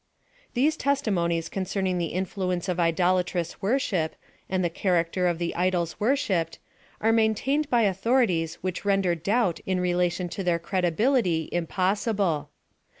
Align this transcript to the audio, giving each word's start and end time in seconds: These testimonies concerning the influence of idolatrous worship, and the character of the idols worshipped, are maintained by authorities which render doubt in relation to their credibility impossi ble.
These 0.55 0.77
testimonies 0.77 1.47
concerning 1.47 1.99
the 1.99 2.07
influence 2.15 2.67
of 2.67 2.79
idolatrous 2.79 3.61
worship, 3.61 4.15
and 4.49 4.65
the 4.65 4.69
character 4.71 5.27
of 5.27 5.37
the 5.37 5.55
idols 5.55 5.99
worshipped, 5.99 6.57
are 7.01 7.11
maintained 7.11 7.69
by 7.69 7.83
authorities 7.83 8.55
which 8.63 8.83
render 8.83 9.13
doubt 9.13 9.59
in 9.67 9.79
relation 9.79 10.27
to 10.29 10.43
their 10.43 10.57
credibility 10.57 11.49
impossi 11.53 12.15
ble. 12.15 12.49